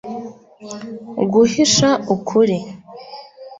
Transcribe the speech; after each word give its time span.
Guhisha 1.31 1.89
ukuri 2.13 2.57